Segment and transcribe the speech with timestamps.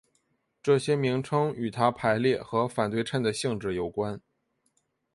[0.63, 4.19] 这些名称与它排列和反对称的性质有关。